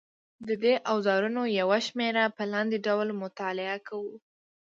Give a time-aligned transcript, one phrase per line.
[0.47, 4.13] د دې اوزارونو یوه شمېره په لاندې ډول مطالعه کوو.